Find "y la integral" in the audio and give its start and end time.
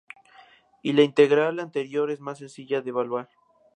0.81-1.59